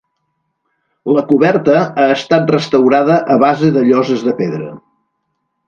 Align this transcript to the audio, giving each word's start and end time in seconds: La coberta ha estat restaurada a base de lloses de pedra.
La 1.17 1.23
coberta 1.31 1.83
ha 1.83 2.07
estat 2.15 2.49
restaurada 2.55 3.21
a 3.37 3.39
base 3.47 3.73
de 3.79 3.87
lloses 3.93 4.27
de 4.31 4.37
pedra. 4.43 4.75